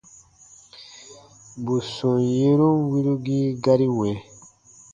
[1.63, 4.15] Bù sɔm yerun wirugii gari wɛ̃.